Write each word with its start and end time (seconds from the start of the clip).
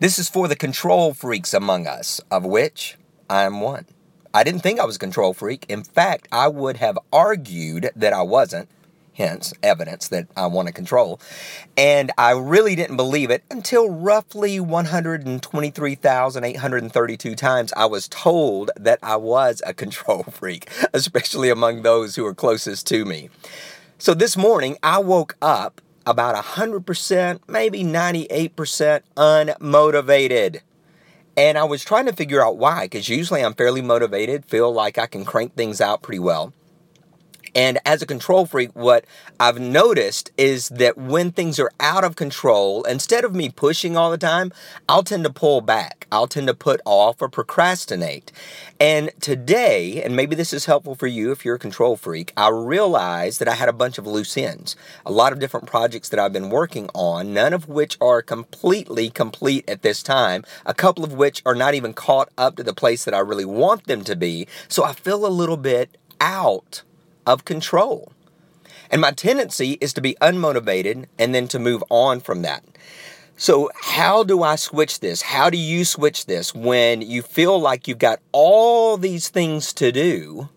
This 0.00 0.20
is 0.20 0.28
for 0.28 0.46
the 0.46 0.54
control 0.54 1.12
freaks 1.12 1.52
among 1.52 1.88
us, 1.88 2.20
of 2.30 2.44
which 2.44 2.96
I 3.28 3.42
am 3.42 3.60
one. 3.60 3.84
I 4.32 4.44
didn't 4.44 4.60
think 4.60 4.78
I 4.78 4.84
was 4.84 4.94
a 4.94 5.00
control 5.00 5.34
freak. 5.34 5.66
In 5.68 5.82
fact, 5.82 6.28
I 6.30 6.46
would 6.46 6.76
have 6.76 6.96
argued 7.12 7.90
that 7.96 8.12
I 8.12 8.22
wasn't, 8.22 8.68
hence 9.14 9.52
evidence 9.60 10.06
that 10.06 10.28
I 10.36 10.46
want 10.46 10.68
to 10.68 10.72
control. 10.72 11.18
And 11.76 12.12
I 12.16 12.30
really 12.30 12.76
didn't 12.76 12.96
believe 12.96 13.30
it 13.30 13.42
until 13.50 13.90
roughly 13.90 14.60
123,832 14.60 17.34
times 17.34 17.72
I 17.76 17.86
was 17.86 18.06
told 18.06 18.70
that 18.76 19.00
I 19.02 19.16
was 19.16 19.60
a 19.66 19.74
control 19.74 20.22
freak, 20.22 20.70
especially 20.94 21.50
among 21.50 21.82
those 21.82 22.14
who 22.14 22.24
are 22.24 22.34
closest 22.34 22.86
to 22.86 23.04
me. 23.04 23.30
So 23.98 24.14
this 24.14 24.36
morning, 24.36 24.78
I 24.80 25.00
woke 25.00 25.36
up 25.42 25.80
about 26.08 26.42
100%, 26.42 27.40
maybe 27.46 27.84
98% 27.84 29.02
unmotivated. 29.16 30.60
And 31.36 31.58
I 31.58 31.64
was 31.64 31.84
trying 31.84 32.06
to 32.06 32.12
figure 32.12 32.44
out 32.44 32.56
why, 32.56 32.86
because 32.86 33.08
usually 33.08 33.44
I'm 33.44 33.54
fairly 33.54 33.82
motivated, 33.82 34.46
feel 34.46 34.72
like 34.72 34.96
I 34.98 35.06
can 35.06 35.24
crank 35.24 35.54
things 35.54 35.80
out 35.80 36.02
pretty 36.02 36.18
well. 36.18 36.52
And 37.54 37.78
as 37.84 38.02
a 38.02 38.06
control 38.06 38.46
freak, 38.46 38.70
what 38.74 39.04
I've 39.40 39.58
noticed 39.58 40.30
is 40.36 40.68
that 40.70 40.96
when 40.96 41.32
things 41.32 41.58
are 41.58 41.70
out 41.80 42.04
of 42.04 42.16
control, 42.16 42.82
instead 42.84 43.24
of 43.24 43.34
me 43.34 43.48
pushing 43.48 43.96
all 43.96 44.10
the 44.10 44.18
time, 44.18 44.52
I'll 44.88 45.02
tend 45.02 45.24
to 45.24 45.30
pull 45.30 45.60
back. 45.60 46.06
I'll 46.10 46.26
tend 46.26 46.46
to 46.46 46.54
put 46.54 46.80
off 46.84 47.20
or 47.20 47.28
procrastinate. 47.28 48.32
And 48.80 49.10
today, 49.20 50.02
and 50.02 50.14
maybe 50.14 50.34
this 50.34 50.52
is 50.52 50.66
helpful 50.66 50.94
for 50.94 51.06
you 51.06 51.32
if 51.32 51.44
you're 51.44 51.56
a 51.56 51.58
control 51.58 51.96
freak, 51.96 52.32
I 52.36 52.48
realized 52.48 53.40
that 53.40 53.48
I 53.48 53.54
had 53.54 53.68
a 53.68 53.72
bunch 53.72 53.98
of 53.98 54.06
loose 54.06 54.36
ends. 54.36 54.76
A 55.04 55.12
lot 55.12 55.32
of 55.32 55.38
different 55.38 55.66
projects 55.66 56.08
that 56.10 56.20
I've 56.20 56.32
been 56.32 56.50
working 56.50 56.88
on, 56.94 57.34
none 57.34 57.52
of 57.52 57.68
which 57.68 57.96
are 58.00 58.22
completely 58.22 59.10
complete 59.10 59.68
at 59.68 59.82
this 59.82 60.02
time, 60.02 60.44
a 60.64 60.74
couple 60.74 61.04
of 61.04 61.12
which 61.12 61.42
are 61.44 61.54
not 61.54 61.74
even 61.74 61.92
caught 61.92 62.30
up 62.38 62.56
to 62.56 62.62
the 62.62 62.72
place 62.72 63.04
that 63.04 63.14
I 63.14 63.18
really 63.18 63.44
want 63.44 63.84
them 63.84 64.04
to 64.04 64.16
be. 64.16 64.46
So 64.68 64.84
I 64.84 64.92
feel 64.92 65.26
a 65.26 65.28
little 65.28 65.56
bit 65.56 65.96
out 66.20 66.82
of 67.28 67.44
control. 67.44 68.10
And 68.90 69.02
my 69.02 69.10
tendency 69.10 69.76
is 69.82 69.92
to 69.92 70.00
be 70.00 70.16
unmotivated 70.20 71.06
and 71.18 71.34
then 71.34 71.46
to 71.48 71.58
move 71.58 71.84
on 71.90 72.20
from 72.20 72.40
that. 72.42 72.64
So, 73.36 73.70
how 73.80 74.24
do 74.24 74.42
I 74.42 74.56
switch 74.56 74.98
this? 74.98 75.22
How 75.22 75.48
do 75.50 75.58
you 75.58 75.84
switch 75.84 76.26
this 76.26 76.54
when 76.54 77.02
you 77.02 77.22
feel 77.22 77.60
like 77.60 77.86
you've 77.86 77.98
got 77.98 78.18
all 78.32 78.96
these 78.96 79.28
things 79.28 79.72
to 79.74 79.92
do 79.92 80.48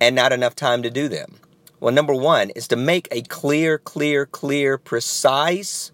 and 0.00 0.16
not 0.16 0.32
enough 0.32 0.54
time 0.54 0.82
to 0.84 0.90
do 0.90 1.08
them? 1.08 1.36
Well, 1.80 1.92
number 1.92 2.14
one 2.14 2.48
is 2.50 2.68
to 2.68 2.76
make 2.76 3.08
a 3.10 3.22
clear, 3.22 3.76
clear, 3.76 4.24
clear, 4.24 4.78
precise 4.78 5.92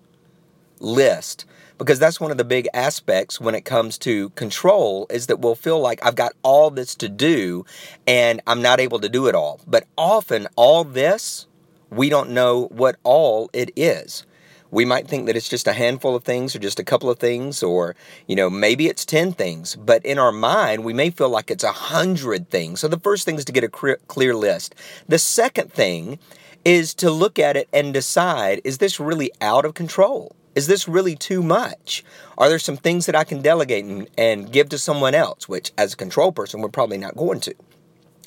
list 0.79 1.47
because 1.81 1.99
that's 1.99 2.21
one 2.21 2.31
of 2.31 2.37
the 2.37 2.45
big 2.45 2.69
aspects 2.75 3.41
when 3.41 3.55
it 3.55 3.65
comes 3.65 3.97
to 3.97 4.29
control 4.31 5.07
is 5.09 5.29
that 5.29 5.41
we'll 5.41 5.55
feel 5.55 5.81
like 5.81 6.05
I've 6.05 6.15
got 6.15 6.35
all 6.43 6.71
this 6.71 6.95
to 6.97 7.09
do 7.09 7.65
and 8.07 8.43
I'm 8.47 8.61
not 8.61 8.81
able 8.81 9.01
to 9.01 9.09
do 9.09 9.29
it 9.29 9.35
all. 9.35 9.61
But 9.67 9.87
often, 9.97 10.47
all 10.57 10.85
this, 10.85 11.47
we 11.89 12.11
don't 12.11 12.31
know 12.31 12.67
what 12.67 12.97
all 13.03 13.49
it 13.55 13.71
is. 13.77 14.27
We 14.71 14.85
might 14.85 15.09
think 15.09 15.25
that 15.27 15.37
it's 15.37 15.49
just 15.49 15.67
a 15.67 15.73
handful 15.73 16.15
of 16.15 16.23
things 16.23 16.55
or 16.55 16.59
just 16.59 16.79
a 16.79 16.85
couple 16.85 17.09
of 17.09 17.19
things, 17.19 17.63
or, 17.63 17.97
you 18.29 18.37
know, 18.37 18.51
maybe 18.51 18.87
it's 18.87 19.07
10 19.07 19.33
things. 19.33 19.75
But 19.75 20.05
in 20.05 20.19
our 20.19 20.33
mind, 20.33 20.85
we 20.85 20.93
may 20.93 21.11
feel 21.11 21.31
like 21.31 21.51
it's 21.51 21.65
a 21.65 21.73
hundred 21.73 22.51
things. 22.51 22.81
So 22.81 22.89
the 22.89 23.01
first 23.01 23.25
thing 23.25 23.37
is 23.37 23.45
to 23.47 23.53
get 23.53 23.65
a 23.65 23.69
clear 23.69 24.35
list. 24.37 24.75
The 25.09 25.19
second 25.19 25.73
thing 25.73 26.19
is 26.63 26.93
to 26.95 27.11
look 27.11 27.39
at 27.39 27.57
it 27.57 27.69
and 27.73 27.95
decide 27.95 28.61
is 28.65 28.79
this 28.79 29.01
really 29.01 29.33
out 29.41 29.65
of 29.65 29.73
control? 29.75 30.37
Is 30.55 30.67
this 30.67 30.89
really 30.89 31.15
too 31.15 31.43
much? 31.43 32.05
Are 32.37 32.49
there 32.49 32.59
some 32.59 32.77
things 32.77 33.07
that 33.07 33.15
I 33.15 33.25
can 33.25 33.41
delegate 33.41 33.85
and, 33.85 34.09
and 34.19 34.51
give 34.51 34.69
to 34.71 34.79
someone 34.79 35.15
else, 35.15 35.49
which 35.49 35.73
as 35.79 35.93
a 35.93 35.97
control 35.97 36.33
person, 36.33 36.61
we're 36.61 36.69
probably 36.69 36.99
not 36.99 37.17
going 37.17 37.41
to? 37.41 37.55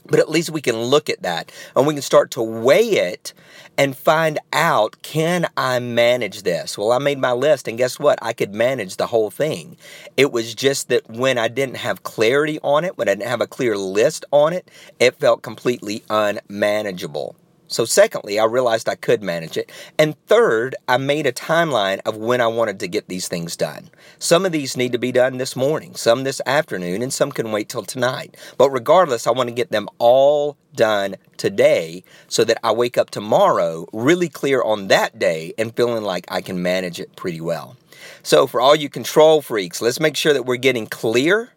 But 0.06 0.20
at 0.20 0.30
least 0.30 0.50
we 0.50 0.62
can 0.62 0.76
look 0.76 1.10
at 1.10 1.22
that 1.22 1.52
and 1.76 1.88
we 1.88 1.94
can 1.94 2.02
start 2.02 2.32
to 2.32 2.42
weigh 2.42 2.90
it 2.90 3.34
and 3.78 3.96
find 3.96 4.38
out 4.52 5.02
can 5.02 5.48
I 5.56 5.80
manage 5.80 6.44
this? 6.44 6.78
Well, 6.78 6.92
I 6.92 6.98
made 6.98 7.20
my 7.20 7.32
list 7.32 7.68
and 7.68 7.78
guess 7.78 8.00
what? 8.00 8.20
I 8.22 8.34
could 8.34 8.54
manage 8.54 8.98
the 8.98 9.08
whole 9.08 9.32
thing. 9.32 9.78
It 10.18 10.32
was 10.32 10.54
just 10.54 10.90
that 10.90 11.10
when 11.10 11.38
I 11.38 11.48
didn't 11.48 11.78
have 11.78 12.04
clarity 12.04 12.60
on 12.64 12.84
it, 12.84 12.98
when 12.98 13.08
I 13.08 13.16
didn't 13.16 13.30
have 13.30 13.42
a 13.42 13.48
clear 13.48 13.78
list 13.78 14.26
on 14.32 14.52
it, 14.52 14.70
it 15.00 15.20
felt 15.20 15.42
completely 15.42 16.04
unmanageable. 16.10 17.36
So, 17.74 17.86
secondly, 17.86 18.38
I 18.38 18.46
realized 18.46 18.88
I 18.88 18.94
could 18.94 19.24
manage 19.24 19.58
it. 19.58 19.72
And 19.98 20.16
third, 20.28 20.76
I 20.88 20.98
made 20.98 21.26
a 21.26 21.32
timeline 21.32 22.02
of 22.06 22.16
when 22.16 22.40
I 22.40 22.46
wanted 22.46 22.80
to 22.82 22.88
get 22.88 23.08
these 23.08 23.28
things 23.28 23.58
done. 23.58 23.90
Some 24.20 24.46
of 24.46 24.52
these 24.52 24.78
need 24.78 24.92
to 24.92 25.00
be 25.00 25.12
done 25.12 25.38
this 25.38 25.56
morning, 25.56 25.96
some 25.96 26.24
this 26.24 26.40
afternoon, 26.46 27.02
and 27.02 27.12
some 27.12 27.32
can 27.32 27.52
wait 27.52 27.70
till 27.70 27.82
tonight. 27.82 28.38
But 28.60 28.70
regardless, 28.70 29.26
I 29.26 29.32
want 29.32 29.50
to 29.50 29.56
get 29.56 29.72
them 29.72 29.90
all 29.98 30.56
done 30.76 31.16
today 31.38 32.04
so 32.28 32.44
that 32.44 32.60
I 32.64 32.72
wake 32.72 32.96
up 32.96 33.10
tomorrow 33.10 33.88
really 33.92 34.30
clear 34.30 34.62
on 34.62 34.90
that 34.90 35.18
day 35.18 35.56
and 35.58 35.76
feeling 35.76 36.04
like 36.04 36.26
I 36.28 36.42
can 36.42 36.62
manage 36.62 37.00
it 37.00 37.16
pretty 37.16 37.42
well. 37.42 37.76
So, 38.22 38.46
for 38.46 38.62
all 38.62 38.76
you 38.76 38.88
control 38.88 39.42
freaks, 39.42 39.82
let's 39.82 40.00
make 40.00 40.16
sure 40.16 40.34
that 40.34 40.46
we're 40.46 40.58
getting 40.58 40.86
clear, 40.86 41.50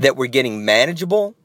that 0.00 0.16
we're 0.16 0.26
getting 0.26 0.64
manageable, 0.64 1.36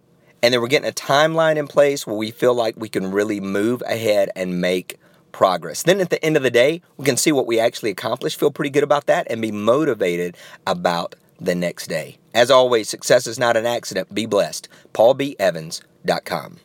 and 0.43 0.53
then 0.53 0.61
we're 0.61 0.67
getting 0.67 0.89
a 0.89 0.93
timeline 0.93 1.55
in 1.55 1.67
place 1.67 2.05
where 2.05 2.17
we 2.17 2.29
feel 2.29 2.53
like 2.53 2.75
we 2.77 2.89
can 2.89 3.11
really 3.11 3.39
move 3.39 3.81
ahead 3.87 4.29
and 4.35 4.59
make 4.59 4.99
progress. 5.31 5.83
Then 5.83 6.01
at 6.01 6.09
the 6.09 6.23
end 6.23 6.35
of 6.35 6.43
the 6.43 6.51
day, 6.51 6.81
we 6.97 7.05
can 7.05 7.15
see 7.15 7.31
what 7.31 7.47
we 7.47 7.59
actually 7.59 7.91
accomplished, 7.91 8.37
feel 8.37 8.51
pretty 8.51 8.69
good 8.69 8.83
about 8.83 9.05
that, 9.05 9.25
and 9.29 9.41
be 9.41 9.53
motivated 9.53 10.35
about 10.67 11.15
the 11.39 11.55
next 11.55 11.87
day. 11.87 12.17
As 12.33 12.51
always, 12.51 12.89
success 12.89 13.25
is 13.25 13.39
not 13.39 13.55
an 13.55 13.65
accident. 13.65 14.13
Be 14.13 14.25
blessed. 14.25 14.67
PaulBEvans.com. 14.93 16.59